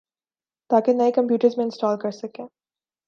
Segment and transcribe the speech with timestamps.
[0.69, 2.45] تاکہ نئی کمپیوٹرز میں انسٹال کر سکیں